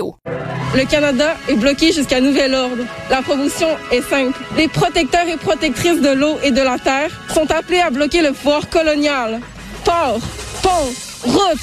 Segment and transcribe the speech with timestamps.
[0.00, 2.84] Le Canada est bloqué jusqu'à nouvel ordre.
[3.10, 4.38] La promotion est simple.
[4.56, 8.32] Les protecteurs et protectrices de l'eau et de la terre sont appelés à bloquer le
[8.32, 9.40] pouvoir colonial.
[9.84, 10.20] Port,
[10.62, 10.92] pont,
[11.22, 11.60] route.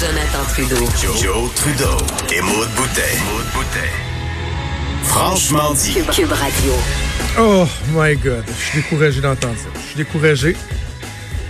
[0.00, 0.86] Jonathan Trudeau.
[1.20, 1.96] Joe, Trudeau
[2.34, 3.18] et Maude Boutet.
[5.04, 5.92] Franchement dit.
[5.94, 6.72] Cube, Cube Radio.
[7.38, 9.68] Oh my God, je suis découragé d'entendre ça.
[9.74, 10.56] Je suis découragé.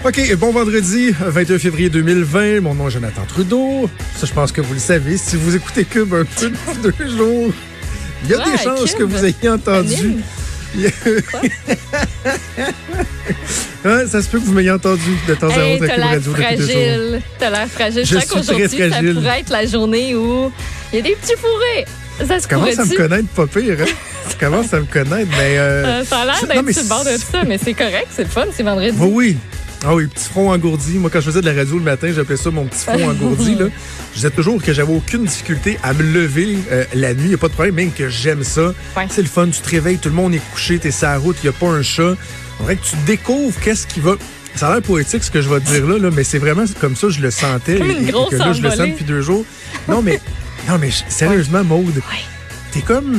[0.04, 2.60] OK, bon vendredi, 21 février 2020.
[2.60, 3.88] Mon nom est Jonathan Trudeau.
[4.16, 5.16] Ça, je pense que vous le savez.
[5.16, 7.52] Si vous écoutez Cube un peu depuis deux jours,
[8.24, 8.98] il y a Ouais, des chances Cube.
[8.98, 9.94] que vous ayez entendu.
[9.94, 10.22] Anime.
[13.84, 15.94] Ouais, ça se peut que vous m'ayez entendu de temps à Hey, autre à t'as
[15.94, 17.22] Cube l'air Radio fragile.
[17.38, 18.04] T'as l'air fragile.
[18.06, 20.50] Je très qu'aujourd'hui, ça pourrait être la journée où
[20.92, 21.84] il y a des petits fourrés.
[22.26, 23.84] Ça se Commence à me connaître pas pire, hein?
[24.30, 25.58] Tu commences à me connaître, mais...
[25.58, 28.22] euh, Euh, ça a l'air d'être sur le bord de ça, mais c'est correct, c'est
[28.24, 28.96] le fun, c'est vendredi.
[29.00, 29.36] Oui, oui.
[29.84, 30.98] Ah oui, petit front engourdi.
[30.98, 33.56] Moi, quand je faisais de la radio le matin, j'appelais ça mon petit front engourdi.
[33.56, 33.66] Là.
[34.12, 37.24] Je disais toujours que j'avais aucune difficulté à me lever euh, la nuit.
[37.24, 38.72] Il n'y a pas de problème, même que j'aime ça.
[38.96, 39.06] Ouais.
[39.10, 39.48] C'est le fun.
[39.48, 41.58] Tu te réveilles, tout le monde est couché, t'es sur la route, il n'y a
[41.58, 42.14] pas un chat.
[42.60, 44.14] On dirait que tu découvres qu'est-ce qui va...
[44.54, 46.64] Ça a l'air poétique ce que je vais te dire là, là mais c'est vraiment
[46.78, 47.78] comme ça je le sentais.
[47.78, 49.46] Comme et- une et grosse que là, je le sens depuis deux jours.
[49.88, 50.20] Non, mais,
[50.68, 52.02] non, mais sérieusement, Maude,
[52.70, 53.18] t'es comme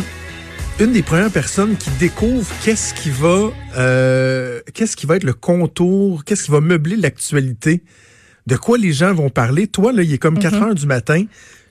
[0.79, 5.33] une des premières personnes qui découvre qu'est-ce qui va euh, qu'est-ce qui va être le
[5.33, 7.83] contour, qu'est-ce qui va meubler l'actualité,
[8.47, 9.67] de quoi les gens vont parler.
[9.67, 11.23] Toi, là, il est comme 4 heures du matin.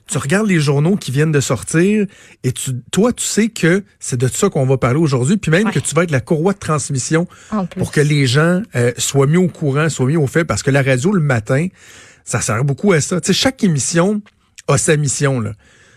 [0.07, 2.05] Tu regardes les journaux qui viennent de sortir
[2.43, 5.67] et tu, toi, tu sais que c'est de ça qu'on va parler aujourd'hui, puis même
[5.67, 5.71] Ouais.
[5.71, 7.25] que tu vas être la courroie de transmission
[7.77, 10.71] pour que les gens euh, soient mis au courant, soient mis au fait, parce que
[10.71, 11.67] la radio le matin,
[12.25, 13.21] ça sert beaucoup à ça.
[13.21, 14.21] Tu sais, chaque émission
[14.67, 15.39] a sa mission.
[15.39, 15.53] Là.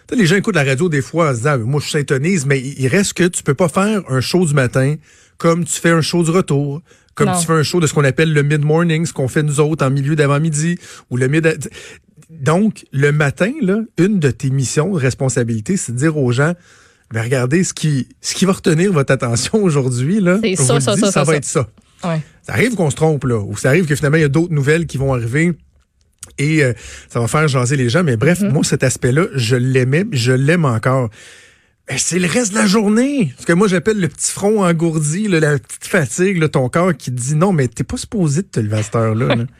[0.08, 2.46] Tu sais, les gens écoutent la radio des fois en se disant, moi je s'intonise,
[2.46, 4.96] mais il reste que tu peux pas faire un show du matin
[5.38, 6.80] comme tu fais un show du retour,
[7.14, 7.38] comme Non.
[7.38, 9.84] tu fais un show de ce qu'on appelle le mid-morning, ce qu'on fait nous autres
[9.84, 10.78] en milieu d'avant-midi,
[11.10, 11.58] ou le mid...
[12.30, 16.54] Donc, le matin, là, une de tes missions, de responsabilité, c'est de dire aux gens,
[17.12, 21.00] ben, regardez, ce qui, ce qui va retenir votre attention aujourd'hui, là, ça, ça, dis,
[21.00, 21.68] ça, ça ça, va être ça.
[22.04, 22.20] Ouais.
[22.42, 24.52] Ça arrive qu'on se trompe, là, ou ça arrive que finalement, il y a d'autres
[24.52, 25.52] nouvelles qui vont arriver
[26.38, 26.72] et euh,
[27.08, 28.02] ça va faire jaser les gens.
[28.04, 28.50] Mais bref, Mm-hmm.
[28.50, 31.08] moi, cet aspect-là, je l'aimais, je l'aime encore.
[31.96, 33.32] C'est le reste de la journée.
[33.38, 36.94] Ce que moi, j'appelle le petit front engourdi, là, la petite fatigue, là, ton corps
[36.96, 39.34] qui dit non, mais t'es pas supposé de te lever à cette heure-là.
[39.36, 39.44] là.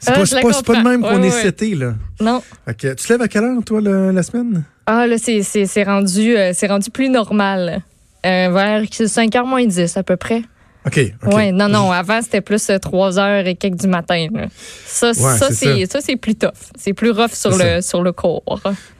[0.00, 1.42] C'est Ah, pas, c'est pas, c'est pas de même qu'on Ouais, est ouais.
[1.42, 1.94] seté, là.
[2.20, 2.42] Non.
[2.78, 4.64] Que, tu te lèves à quelle heure, toi, le- la semaine?
[4.86, 7.82] Ah, là, c'est, rendu, euh, rendu plus normal.
[8.26, 10.42] Euh, vers 5h moins 10 à peu près.
[10.88, 11.12] OK.
[11.34, 11.92] Ouais, non, non.
[11.92, 14.26] Avant, c'était plus 3 heures et quelques du matin.
[14.34, 14.46] là.
[14.86, 16.00] Ça, ça, c'est c'est, ça.
[16.00, 16.50] c'est plus tough.
[16.76, 18.42] C'est plus rough sur le, sur le corps.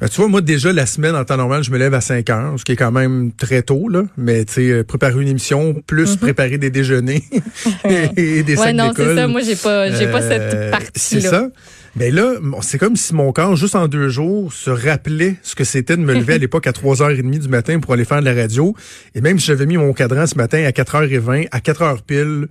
[0.00, 2.28] Ben, tu vois, moi, déjà, la semaine, en temps normal, je me lève à 5
[2.30, 4.02] heures, ce qui est quand même très tôt, là.
[4.16, 7.22] Mais, tu sais, euh, préparer une émission, plus préparer des déjeuners
[8.16, 8.58] et des Mhm.
[8.58, 9.06] Ouais, sacs non, d'école.
[9.08, 9.26] c'est ça.
[9.26, 10.90] Moi, j'ai pas, j'ai pas Euh, cette partie-là.
[10.94, 11.48] C'est ça.
[11.96, 15.54] Mais là, bon, c'est comme si mon corps, juste en deux jours, se rappelait ce
[15.54, 18.24] que c'était de me lever à l'époque à 3h30 du matin pour aller faire de
[18.24, 18.74] la radio.
[19.14, 22.46] Et même si j'avais mis mon cadran ce matin à 4h20, à 4h pile,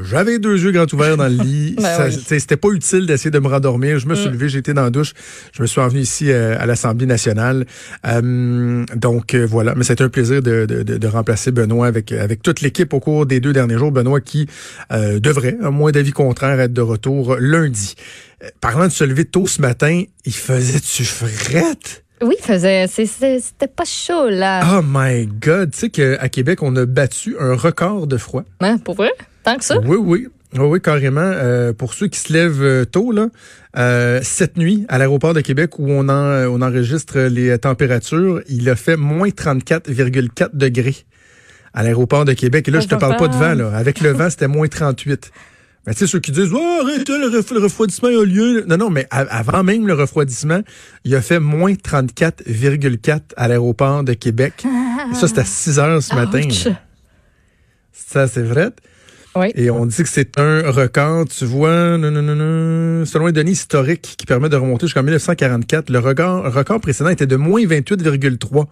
[0.00, 1.76] j'avais deux yeux grands ouverts dans le lit.
[1.78, 2.16] Ben oui.
[2.16, 2.38] Mm.
[2.38, 3.98] C'était pas utile d'essayer de me rendormir.
[3.98, 5.12] Je me suis levé, j'étais dans la douche.
[5.52, 7.66] Je me suis envenu ici euh, à l'Assemblée nationale.
[8.06, 12.12] Euh, donc euh, voilà, mais c'est un plaisir de, de, de- de remplacer Benoît avec,
[12.12, 13.92] avec toute l'équipe au cours des deux derniers jours.
[13.92, 14.46] Benoît qui
[14.92, 17.94] euh, devrait, à moins d'avis contraire, être de retour lundi.
[18.60, 22.04] Parlant de se lever tôt ce matin, il faisait-tu frette?
[22.22, 24.78] Oui, il faisait, c'était pas chaud, là.
[24.78, 25.70] Oh my God!
[25.70, 28.44] Tu sais qu'à Québec, on a battu un record de froid.
[28.60, 29.10] Hein, pour vrai?
[29.42, 29.78] Tant que ça?
[29.78, 30.28] Oui, oui.
[30.54, 31.20] Oui, oui, carrément.
[31.22, 33.28] Euh, pour ceux qui se lèvent euh, tôt, là,
[33.78, 38.68] euh, cette nuit, à l'aéroport de Québec, où on, en, on enregistre les températures, il
[38.68, 40.96] a fait moins 34,4 degrés
[41.72, 42.66] à l'aéroport de Québec.
[42.66, 43.76] Et là, je te parle pas de vent, là.
[43.76, 45.30] Avec le vent, c'était moins 38.
[45.86, 48.64] Mais tu sais, ceux qui disent, oh, arrêtez, le, ref- le refroidissement a lieu.
[48.68, 50.60] Non, non, mais avant même le refroidissement,
[51.04, 54.64] il a fait moins 34,4 à l'aéroport de Québec.
[55.10, 56.42] Et ça, c'était à 6 heures ce matin.
[57.92, 58.68] Ça, c'est vrai.
[59.36, 59.52] Oui.
[59.54, 63.32] Et on dit que c'est un record, tu vois, non, non, non, non, selon les
[63.32, 67.62] données historiques qui permettent de remonter jusqu'en 1944, le record, record précédent était de moins
[67.62, 68.66] 28,3,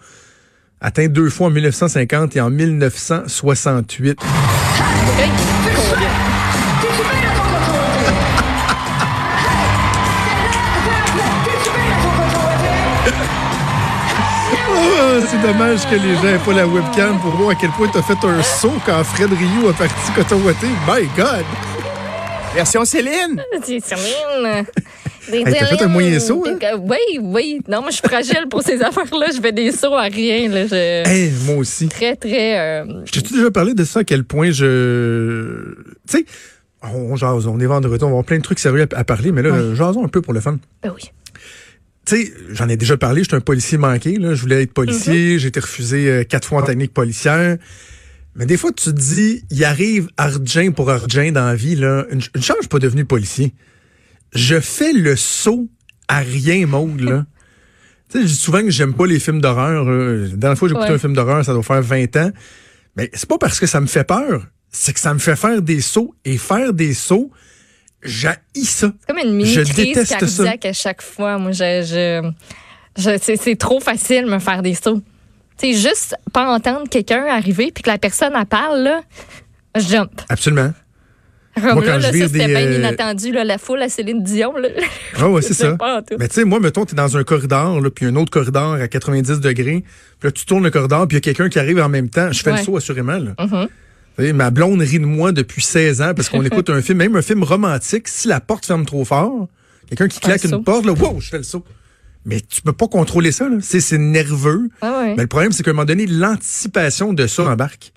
[0.80, 4.18] atteint deux fois en 1950 et en 1968.
[4.20, 4.24] Ah,
[15.40, 17.98] c'est dommage que les gens n'aient pas la webcam pour voir à quel point tu
[17.98, 20.66] as fait un saut quand Fred Rio a parti Coton-Watté.
[20.86, 21.44] My God!
[22.54, 23.42] Version Céline.
[23.62, 24.64] C'est Céline.
[25.30, 26.56] Hey, t'as fait un moyen saut, hein?
[26.80, 27.60] Oui, oui.
[27.68, 29.26] Non, moi, je suis fragile pour ces affaires-là.
[29.34, 30.48] Je fais des sauts à rien.
[30.48, 30.66] Là.
[30.66, 31.06] Je...
[31.08, 31.88] Hey, moi aussi.
[31.88, 32.58] Très, très.
[32.58, 35.74] euh, Je t'ai déjà parlé de ça, à quel point je...
[36.08, 36.24] Tu sais,
[36.82, 39.30] on jase, on est vendredi, on va avoir plein de trucs sérieux à, à parler,
[39.32, 39.74] mais là, Ouais.
[39.74, 40.56] jasons un peu pour le fun.
[40.82, 41.10] Ben oui.
[42.08, 44.34] Tu sais, j'en ai déjà parlé, j'étais un policier manqué, là.
[44.34, 47.58] Je voulais être policier, j'ai été refusé euh, quatre fois en technique policière.
[48.34, 52.06] Mais des fois, tu te dis, il arrive argent pour argent dans la vie, là.
[52.10, 53.52] Une, une chance, je suis pas devenu policier.
[54.34, 55.68] Je fais le saut
[56.08, 57.26] à rien, Maude, là.
[58.10, 59.86] tu sais, je dis souvent que j'aime pas les films d'horreur.
[59.88, 60.28] euh.
[60.30, 60.96] La dernière fois que j'ai écouté Ouais.
[60.96, 62.30] un film d'horreur, ça doit faire 20 ans.
[62.96, 65.60] Mais c'est pas parce que ça me fait peur, c'est que ça me fait faire
[65.60, 66.14] des sauts.
[66.24, 67.30] Et faire des sauts,
[68.02, 68.92] j'haïs ça.
[69.00, 70.52] C'est comme une mini Je crise déteste ça.
[70.64, 71.38] à chaque fois.
[71.38, 71.82] Moi, je,
[72.96, 75.02] je, je- c'est, c'est trop facile de me faire des sauts.
[75.58, 79.00] Tu sais, juste pas entendre quelqu'un arriver puis que la personne elle parle là,
[79.76, 80.10] je jump.
[80.28, 80.72] Absolument.
[81.56, 83.82] Comme Moi, là, quand là, je ça c'était des, bien euh, inattendu là, la foule
[83.82, 84.68] à Céline Dion là.
[85.18, 85.76] Ah ouais, c'est ça.
[86.16, 88.86] Mais tu sais, moi, mettons, t'es dans un corridor, là, puis un autre corridor à
[88.86, 89.82] 90 degrés,
[90.20, 92.08] puis là, tu tournes le corridor, puis il y a quelqu'un qui arrive en même
[92.10, 92.30] temps.
[92.30, 92.58] Je fais Ouais.
[92.58, 93.18] le saut, assurément.
[93.18, 93.32] Là.
[93.40, 93.66] Vous
[94.34, 97.22] ma blonde rit de moi depuis 16 ans parce qu'on écoute un film, même un
[97.22, 98.08] film romantique.
[98.08, 99.48] Si la porte ferme trop fort,
[99.88, 100.58] quelqu'un qui claque Un saut.
[100.58, 101.64] une porte, là, wow, je fais le saut.
[102.24, 103.48] Mais tu peux pas contrôler ça.
[103.48, 103.56] là.
[103.60, 104.68] C'est nerveux.
[104.82, 105.14] Ouais.
[105.16, 107.92] Mais le problème, c'est qu'à un moment donné, l'anticipation de ça embarque.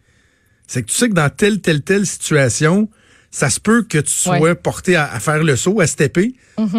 [0.68, 2.88] C'est que tu sais que dans telle, telle, telle situation,
[3.29, 4.56] ça se peut que tu sois Ouais.
[4.56, 6.35] porté à, à faire le saut, à stepper.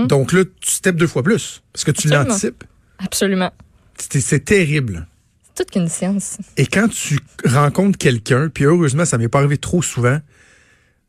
[0.07, 2.65] Donc là, tu steppes deux fois plus parce que tu l'anticipes.
[2.99, 3.51] Absolument.
[3.99, 5.07] C'est terrible.
[5.55, 6.39] Toute qu'une science.
[6.57, 10.19] Et quand tu rencontres quelqu'un, puis heureusement, ça m'est pas arrivé trop souvent,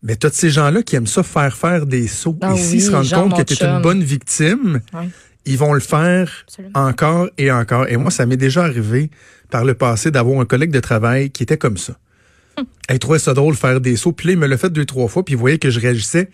[0.02, 2.38] mais de ces gens-là qui aiment ça faire faire des sauts.
[2.42, 3.70] Ah et s'ils se rendent compte que t'es chum.
[3.70, 4.82] une bonne victime,
[5.46, 6.74] ils vont le faire Absolument.
[6.76, 7.88] encore et encore.
[7.88, 9.10] Et moi, ça m'est déjà arrivé
[9.50, 11.98] par le passé d'avoir un collègue de travail qui était comme ça.
[12.58, 12.66] Hum.
[12.90, 14.12] Il trouvait ça drôle faire des sauts.
[14.12, 15.24] Puis là, il me l'a fait deux, trois fois.
[15.24, 16.30] Puis il voyait que je réagissais.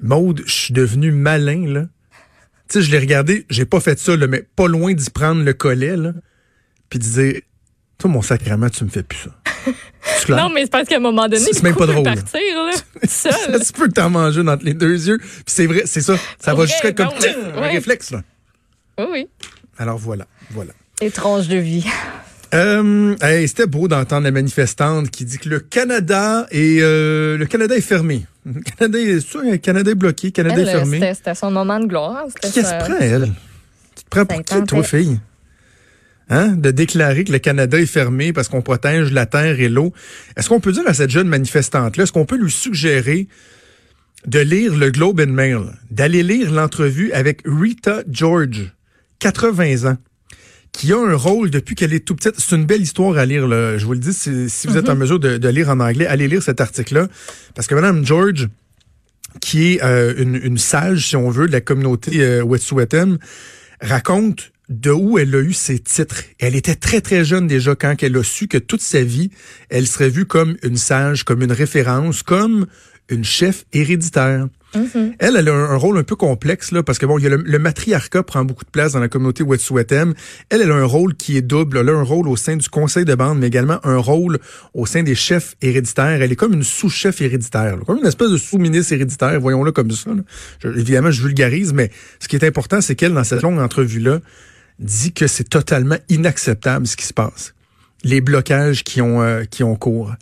[0.00, 1.82] Maude, je suis devenu malin, là.
[2.68, 3.44] Tu sais, je l'ai regardé.
[3.50, 6.12] J'ai pas fait ça, là, mais pas loin d'y prendre le collet, là.
[6.88, 7.40] Puis de dire,
[7.98, 9.30] toi, mon sacrement, tu me fais plus ça.
[10.28, 12.72] Non, mais c'est parce qu'à un moment donné, C'est même pas drôle, partir là.
[13.08, 13.30] ça
[13.62, 15.18] se peut que t'en manges une entre les deux yeux.
[15.18, 16.16] Puis c'est vrai, c'est ça.
[16.38, 17.08] Ça va jusqu'à comme
[17.56, 18.22] un réflexe, là.
[18.98, 19.28] Oui, oui.
[19.78, 20.72] Alors voilà, voilà.
[21.00, 21.86] Étrange de vie.
[22.54, 27.46] Euh, hey, c'était beau d'entendre la manifestante qui dit que le Canada est euh, le
[27.46, 28.26] Canada est fermé.
[28.46, 31.14] Le Canada est, le Canada est bloqué, le Canada Elle, est fermé.
[31.14, 32.24] c'était, son moment de gloire.
[32.42, 33.32] Sa- que prend, elle?
[33.94, 35.20] Tu te prends pour qui, toi, fille?
[36.30, 36.48] Hein?
[36.48, 39.92] De déclarer que le Canada est fermé parce qu'on protège la terre et l'eau.
[40.36, 43.28] Est-ce qu'on peut dire à cette jeune manifestante-là, est-ce qu'on peut lui suggérer
[44.26, 45.60] de lire le Globe and Mail,
[45.90, 48.72] d'aller lire l'entrevue avec Rita George,
[49.20, 49.96] 80 ans,
[50.72, 52.34] qui a un rôle depuis qu'elle est tout petite?
[52.38, 53.48] C'est une belle histoire à lire.
[53.48, 53.78] Là.
[53.78, 56.06] Je vous le dis, si, si vous êtes en mesure de, de lire en anglais,
[56.06, 57.08] allez lire cet article-là.
[57.54, 58.48] Parce que Madame George,
[59.40, 63.16] qui est euh, une, une sage, si on veut, de la communauté euh, Wet'suwet'en,
[63.80, 66.24] raconte de où elle a eu ses titres.
[66.38, 69.30] Elle était très, très jeune déjà quand elle a su que toute sa vie,
[69.70, 72.66] elle serait vue comme une sage, comme une référence, comme
[73.10, 74.46] une chef héréditaire.
[75.18, 77.26] Elle, elle a un, un rôle un peu complexe, là, parce que bon, il y
[77.26, 80.12] a le, le matriarcat prend beaucoup de place dans la communauté Wet'suwet'en.
[80.50, 81.78] Elle, elle a un rôle qui est double.
[81.78, 84.38] Elle a un rôle au sein du conseil de bande, mais également un rôle
[84.74, 86.20] au sein des chefs héréditaires.
[86.20, 89.90] Elle est comme une sous-chef héréditaire, là, comme une espèce de sous-ministre héréditaire, voyons-le comme
[89.90, 90.10] ça.
[90.12, 90.20] là.
[90.62, 94.20] Je- évidemment, je vulgarise, mais ce qui est important, c'est qu'elle, dans cette longue entrevue-là,
[94.78, 97.54] dit que c'est totalement inacceptable ce qui se passe.
[98.04, 100.14] Les blocages qui ont, euh, qui ont cours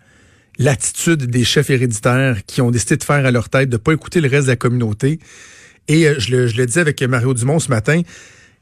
[0.59, 4.21] l'attitude des chefs héréditaires qui ont décidé de faire à leur tête, de pas écouter
[4.21, 5.21] le reste de la communauté.
[5.89, 8.01] Et euh, je, le, je le disais avec Mario Dumont ce matin,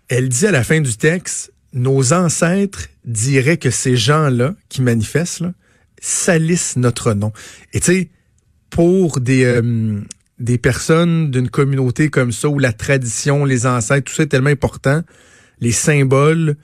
[0.09, 5.41] elle dit à la fin du texte, nos ancêtres diraient que ces gens-là qui manifestent
[5.41, 5.53] là,
[6.01, 7.33] salissent notre nom.
[7.73, 8.11] Et tu sais,
[8.71, 10.01] pour des, euh,
[10.39, 14.51] des personnes d'une communauté comme ça, où la tradition, les ancêtres, tout ça est tellement
[14.51, 15.03] important,
[15.61, 16.57] les symboles,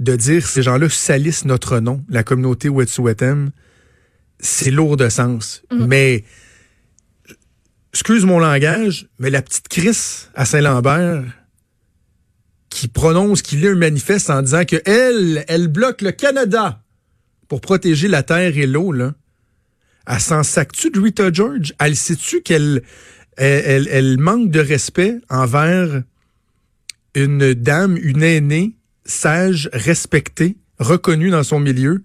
[0.00, 3.48] de dire ces gens-là salissent notre nom, la communauté Wet'suwet'en,
[4.40, 5.62] c'est lourd de sens.
[5.72, 6.24] Mais,
[7.92, 11.24] excuse mon langage, mais la petite Chris à Saint-Lambert,
[12.70, 16.82] qui prononce, qui lit un manifeste en disant que elle, elle bloque le Canada
[17.48, 19.14] pour protéger la terre et l'eau, là.
[20.06, 21.74] Elle s'en sac-tu de Rita George?
[21.78, 22.82] Elle sait-tu qu'elle
[23.36, 26.02] elle, elle- elle manque de respect envers
[27.24, 32.02] une dame, une aînée, sage, respectée, reconnue dans son milieu,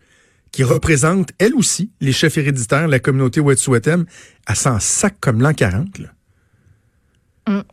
[0.51, 4.03] qui représente, elle aussi, les chefs héréditaires, la communauté Wet'suwet'en,
[4.47, 6.09] elle s'en sac comme l'an 40, là.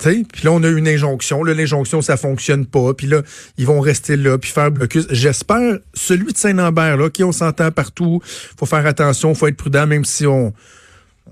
[0.00, 1.44] Sais, Puis là, on a une injonction.
[1.44, 2.92] Là, l'injonction, ça fonctionne pas.
[2.92, 3.22] Puis là,
[3.56, 5.06] ils vont rester là, puis faire blocus.
[5.10, 9.86] J'espère, celui de Saint-Lambert, là, qui on s'entend partout, faut faire attention, faut être prudent,
[9.86, 10.52] même si on,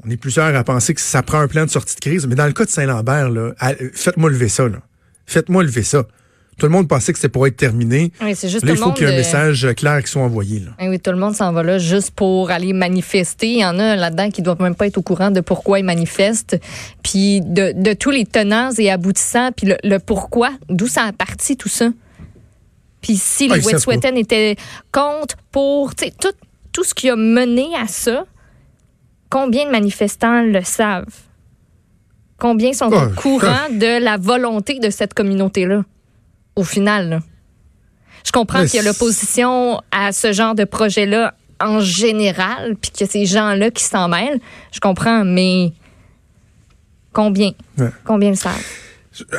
[0.05, 2.27] on est plusieurs à penser que ça prend un plan de sortie de crise.
[2.29, 4.69] Mais dans le cas de Saint-Lambert, là, à- faites-moi lever ça.
[4.69, 4.79] Là.
[5.29, 6.05] Faites-moi lever ça.
[6.59, 8.11] Tout le monde pensait que c'était pour être terminé.
[8.21, 10.23] Oui, c'est juste Là, il faut qu'il y ait un euh, message clair qui soit
[10.23, 10.59] envoyé.
[10.59, 10.71] Là.
[10.81, 13.47] Eh oui, tout le monde s'en va là juste pour aller manifester.
[13.47, 15.85] Il y en a là-dedans qui doivent même pas être au courant de pourquoi ils
[15.85, 16.59] manifestent,
[17.05, 21.13] puis de, de tous les tenants et aboutissants, puis le, le pourquoi, d'où ça a
[21.13, 21.91] parti tout ça.
[23.03, 24.57] Puis si Ah, les Wet'suwet'en étaient
[24.91, 26.33] contre, pour, tu sais, tout,
[26.73, 28.25] tout ce qui a mené à ça,
[29.31, 31.05] combien de manifestants le savent?
[32.39, 35.85] Combien sont au courant de la volonté de cette communauté-là,
[36.57, 37.09] au final?
[37.09, 37.21] là?
[38.25, 43.07] Je comprends qu'il y a l'opposition à ce genre de projet-là en général, puis que
[43.07, 44.41] ces gens-là qui s'en mêlent.
[44.73, 45.73] Je comprends, mais
[47.13, 47.53] combien?
[47.79, 47.91] Ouais.
[48.05, 48.63] Combien le savent?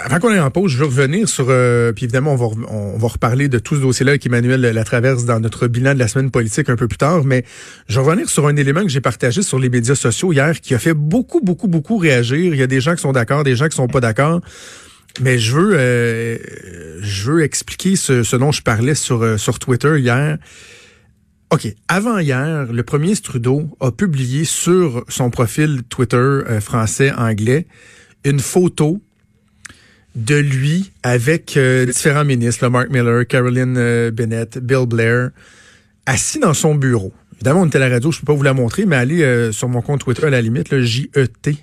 [0.04, 2.98] Avant qu'on aille en pause, je veux revenir sur, euh, puis évidemment, on va, on
[2.98, 6.08] va reparler de tout ce dossier-là avec Emmanuel la traverse dans notre bilan de la
[6.08, 7.46] semaine politique un peu plus tard, mais
[7.88, 10.74] je vais revenir sur un élément que j'ai partagé sur les médias sociaux hier qui
[10.74, 12.54] a fait beaucoup, beaucoup, beaucoup réagir.
[12.54, 14.42] Il y a des gens qui sont d'accord, des gens qui sont pas d'accord.
[15.22, 16.38] Mais je veux, euh,
[17.02, 20.38] je veux expliquer ce, ce dont je parlais sur, euh, sur Twitter hier.
[21.52, 21.68] OK.
[21.88, 27.66] Avant hier, le premier Trudeau a publié sur son profil Twitter euh, français-anglais
[28.24, 29.02] une photo
[30.16, 35.30] de lui avec euh, différents ministres, là, Mark Miller, Caroline euh, Bennett, Bill Blair,
[36.06, 37.14] assis dans son bureau.
[37.36, 39.52] Évidemment, on était à la radio, je peux pas vous la montrer, mais allez euh,
[39.52, 41.58] sur mon compte Twitter à la limite, le J-E-T.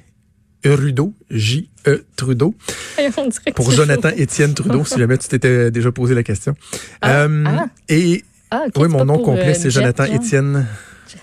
[1.31, 2.55] J-E Trudeau,
[2.97, 4.09] dirait que pour Jonathan.
[4.17, 6.55] Étienne Trudeau, si jamais tu t'étais déjà posé la question.
[7.01, 7.67] Ah, Euh, ah.
[7.89, 10.05] Et Ah, oui, mon nom complet, euh, c'est Jonathan.
[10.05, 10.67] Étienne.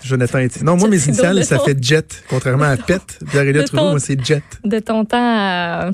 [0.02, 0.64] Jonathan Étienne.
[0.66, 3.02] Non, moi, mes initiales, ça fait Jet, contrairement à Pet.
[3.30, 4.42] Pierre De Trudeau, moi, c'est Jet.
[4.64, 5.90] De ton temps à,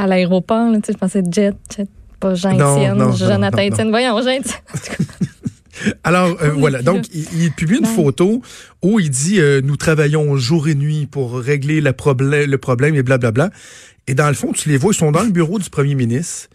[0.00, 1.88] à l'aéroport, là, tu sais, je pensais Jet, Jet,
[2.18, 3.90] pas non, Jonathan Étienne.
[3.90, 4.60] Voyons, Jean-Étienne.
[6.04, 6.82] Alors, euh, voilà.
[6.82, 8.42] Donc, il, il publie une photo
[8.82, 12.94] où il dit euh, Nous travaillons jour et nuit pour régler la problè- le problème
[12.94, 13.50] et blablabla.
[14.06, 16.48] Et dans le fond, tu les vois, ils sont dans le bureau du premier ministre.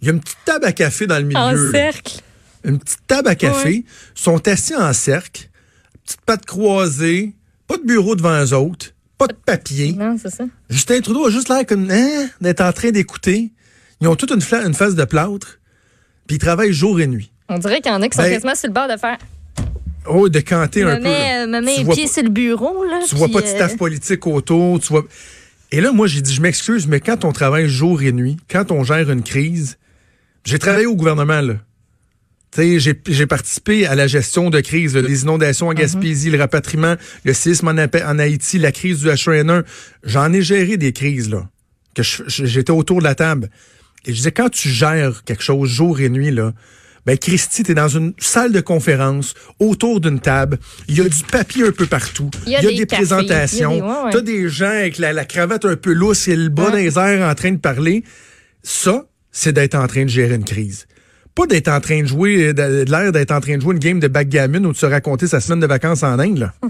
[0.00, 1.38] Il y a une petite table à café dans le milieu.
[1.38, 1.70] En là.
[1.70, 2.20] cercle.
[2.64, 3.84] Une petite table à café.
[3.84, 5.48] Ils sont assis en cercle.
[6.04, 7.34] Petite patte croisée.
[7.66, 8.94] Pas de bureau devant eux autres.
[9.20, 9.92] Pas de papier.
[9.92, 10.44] Non, c'est ça.
[10.70, 13.52] Justin Trudeau a juste l'air comme hein, d'être en train d'écouter.
[14.00, 15.58] Ils ont toute une, face de plâtre.
[16.26, 17.30] Puis ils travaillent jour et nuit.
[17.50, 19.18] On dirait qu'il y en a qui sont Ben, quasiment sur le bord de faire.
[20.06, 21.02] Oh, de canter un Me peu.
[21.02, 23.00] mets, euh, me mets les pieds sur le bureau, là.
[23.06, 25.04] Tu vois pas de staff euh, politique autour, tu vois.
[25.70, 28.72] Et là, moi, j'ai dit, je m'excuse, mais quand on travaille jour et nuit, quand
[28.72, 29.76] on gère une crise,
[30.44, 31.56] j'ai travaillé au gouvernement, là.
[32.52, 36.96] Tu sais, j'ai, participé à la gestion de crise, les inondations en Gaspésie, le rapatriement,
[37.24, 39.62] le séisme en, Haïti, la crise du H1N1.
[40.02, 41.48] J'en ai géré des crises, là.
[41.94, 43.50] Que j'étais autour de la table.
[44.04, 46.52] Et je disais, quand tu gères quelque chose jour et nuit, là,
[47.06, 50.58] ben, Christy, t'es dans une salle de conférence, autour d'une table.
[50.88, 52.30] Il y a du papier un peu partout.
[52.46, 53.72] Il y a des présentations.
[53.72, 54.10] il y a des- ouais, ouais.
[54.12, 56.70] T'as des gens avec la, la cravate un peu lousse et le bras Ouais.
[56.72, 58.02] dans les airs en train de parler.
[58.62, 60.86] Ça, c'est d'être en train de gérer une crise.
[61.40, 63.72] Pas d'être en train de jouer, euh, de, de l'air d'être en train de jouer
[63.72, 66.52] une game de backgammon ou de se raconter sa semaine de vacances en Inde, là.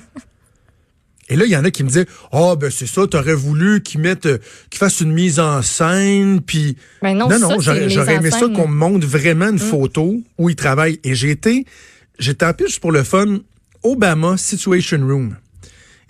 [1.29, 3.83] Et là, il y en a qui me disaient, ah, ben, c'est ça, t'aurais voulu
[3.83, 7.89] qu'ils mettent, euh, qu'ils fassent une mise en scène, puis Ben non, non, ça, non,
[7.89, 11.01] j'aurais aimé ça qu'on me montre vraiment une photo où il travaille.
[11.03, 11.67] Et j'ai été,
[12.21, 13.39] j'étais en pour le fun,
[13.83, 15.37] Obama Situation Room.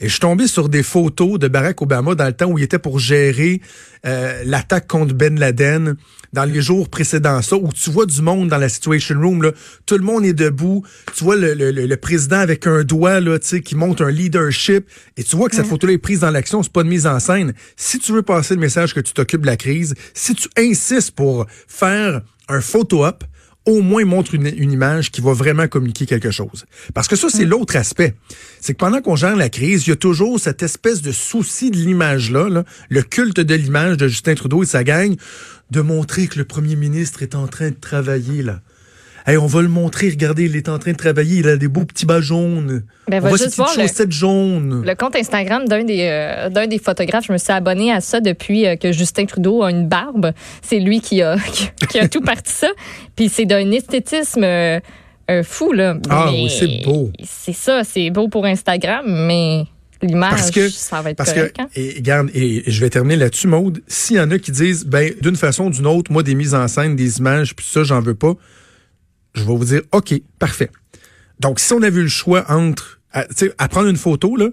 [0.01, 2.65] Et je suis tombé sur des photos de Barack Obama dans le temps où il
[2.65, 3.61] était pour gérer
[4.07, 5.95] euh, l'attaque contre Ben Laden
[6.33, 9.53] dans les jours précédents ça, où tu vois du monde dans la Situation Room, là,
[9.85, 13.47] tout le monde est debout, tu vois le, le- président avec un doigt là, tu
[13.49, 14.87] sais, qui montre un leadership,
[15.19, 17.21] et tu vois que cette photo-là est prise dans l'action, c'est pas de mise en
[17.21, 17.53] scène.
[17.77, 21.11] Si tu veux passer le message que tu t'occupes de la crise, si tu insistes
[21.11, 23.25] pour faire un photo-op,
[23.71, 26.67] au moins montre une, une image qui va vraiment communiquer quelque chose.
[26.95, 28.15] Parce que ça, c'est l'autre aspect.
[28.61, 31.71] C'est que pendant qu'on gère la crise, il y a toujours cette espèce de souci
[31.71, 35.17] de l'image-là, là, le culte de l'image de Justin Trudeau et sa gang,
[35.71, 38.61] de montrer que le premier ministre est en train de travailler, là.
[39.27, 41.69] Hey, on va le montrer, regardez, il est en train de travailler, il a des
[41.69, 42.83] beaux petits bas jaunes.
[43.09, 44.83] Ben, on va juste voir le- chaussettes jaunes.
[44.87, 48.21] Le compte Instagram d'un des, euh, d'un des photographes, je me suis abonnée à ça
[48.21, 50.33] depuis euh, que Justin Trudeau a une barbe.
[50.63, 52.69] C'est lui qui a, qui, qui a tout parti ça.
[53.17, 54.81] Puis c'est d'un esthétisme euh,
[55.31, 55.97] euh, fou, là.
[56.09, 57.11] Ah Mais oui, c'est beau.
[57.23, 59.65] C'est ça, c'est beau pour Instagram, mais
[60.03, 61.57] l'image, Parce que, ça va être parce correct.
[61.57, 61.69] que, hein?
[61.77, 63.83] et, regarde, et, et je vais terminer là-dessus, Maude.
[63.87, 66.55] S'il y en a qui disent, ben, d'une façon ou d'une autre, moi, des mises
[66.55, 68.33] en scène, des images, puis ça, j'en veux pas,
[69.35, 70.71] je vais vous dire, OK, parfait.
[71.39, 74.37] Donc, si on avait eu le choix entre, à, tu sais, à prendre une photo,
[74.37, 74.49] là,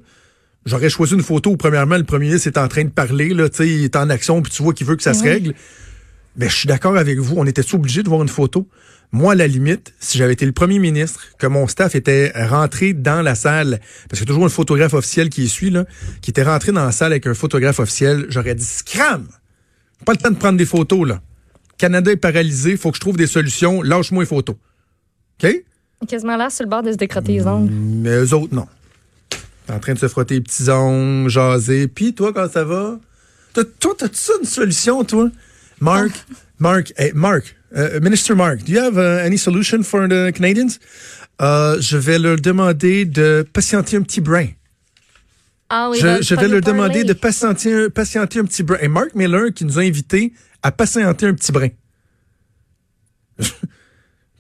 [0.66, 3.50] j'aurais choisi une photo où, premièrement, le premier ministre est en train de parler, là,
[3.50, 5.54] tu sais, il est en action, puis tu vois qu'il veut que ça se règle.
[6.36, 8.68] Mais je suis d'accord avec vous, on était obligé de voir une photo?
[9.12, 12.94] Moi, à la limite, si j'avais été le premier ministre, que mon staff était rentré
[12.94, 13.80] dans la salle,
[14.10, 15.86] parce qu'il y a toujours un photographe officiel qui y suit, là,
[16.22, 19.28] qui était rentré dans la salle avec un photographe officiel, j'aurais dit scram!
[20.06, 21.22] Pas le temps de prendre des photos, là.
[21.78, 24.56] Canada est paralysé, faut que je trouve des solutions, lâche-moi les photos.
[25.44, 25.64] OK?
[26.08, 27.72] Quasiment là, sur le bord de se décrotter les ongles.
[27.72, 28.68] Mais eux autres, non.
[29.66, 31.88] T'es en train de se frotter les petits ongles, jaser.
[31.88, 33.00] Puis toi, quand ça va?
[33.54, 35.30] T'as- Toi, t'as-tu ça une solution, toi?
[35.82, 36.12] Marc,
[36.60, 40.80] Marc, hey, Marc, Uh, Minister Mark, do you have uh, any solution for the Canadians?
[41.38, 44.48] Uh, je vais leur demander de patienter un petit brin.
[45.70, 48.78] Ah oui, je, je vais leur demander de patienter, patienter un petit brin.
[48.80, 50.32] Et Mark Miller qui nous a invités
[50.64, 51.68] à patienter un petit brin.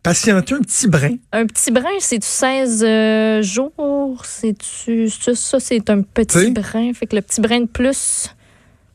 [0.07, 1.15] Patienter un petit brin.
[1.31, 4.21] Un petit brin, c'est-tu 16 euh, jours?
[4.25, 5.09] C'est-tu.
[5.09, 6.51] Ça, ça, c'est un petit T'sais?
[6.51, 6.93] brin.
[6.93, 8.33] Fait que le petit brin de plus,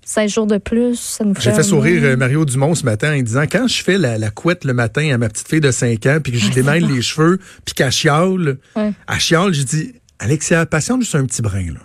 [0.04, 1.42] 16 jours de plus, ça nous fait.
[1.42, 4.31] J'ai fait sourire euh, Mario Dumont ce matin en disant quand je fais la, la
[4.31, 7.02] couette le matin à ma petite fille de 5 ans puis que je démêle les
[7.02, 8.92] cheveux puis qu'elle chiale, Ouais.
[9.09, 11.81] elle chiale, j'ai dit Alexia, patiente juste un petit brin là.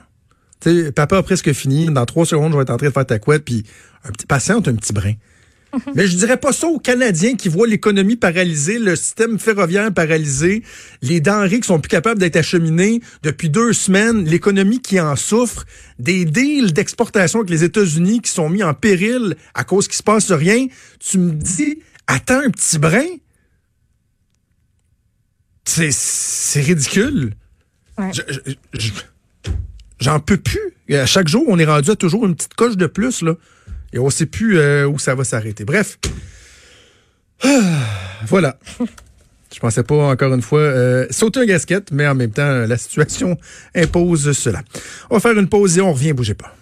[0.60, 1.86] Tu sais, papa a presque fini.
[1.86, 3.64] Dans trois secondes, je vais être en train de faire ta couette puis
[4.04, 5.14] un petit patiente un petit brin.
[5.96, 10.64] Mais je dirais pas ça aux Canadiens qui voient l'économie paralysée, le système ferroviaire paralysé,
[11.02, 15.66] les denrées qui sont plus capables d'être acheminées depuis deux semaines, l'économie qui en souffre,
[16.00, 20.04] des deals d'exportation avec les États-Unis qui sont mis en péril à cause qu'il se
[20.04, 20.68] passe rien.
[21.00, 23.06] Tu me dis, attends un petit brin?
[25.66, 27.34] C'est, c'est ridicule.
[27.98, 28.12] Ouais.
[28.14, 28.92] Je- je- je-
[30.00, 30.60] J'en peux plus.
[30.96, 33.34] À chaque jour, on est rendu à toujours une petite coche de plus, là.
[33.98, 35.66] Et on sait plus euh, où ça va s'arrêter.
[35.66, 35.98] Bref.
[37.44, 37.50] Ah,
[38.28, 38.60] voilà.
[39.54, 42.78] Je pensais pas, encore une fois, euh, sauter un gasket, mais en même temps, la
[42.78, 43.40] situation
[43.74, 44.62] impose cela.
[45.10, 46.56] On va faire une pause et on revient, bougez pas.